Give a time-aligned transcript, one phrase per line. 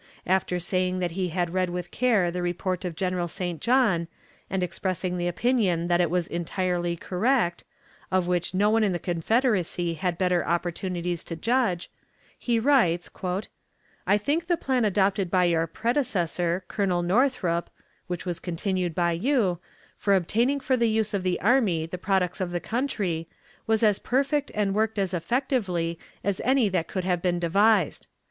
[0.25, 3.61] After saying that he had read with care the report of General St.
[3.61, 4.07] John,
[4.49, 7.63] and expressing the opinion that it was entirely correct,
[8.11, 11.91] of which no one in the Confederacy had better opportunities to judge,
[12.39, 13.11] he writes:
[14.07, 17.69] "I think the plan adopted by your predecessor, Colonel Northrop
[18.07, 19.59] (which was continued by you),
[19.95, 23.27] for obtaining for the use of the army the products of the country,
[23.67, 28.07] was as perfect and worked as effectively as any that could have been devised.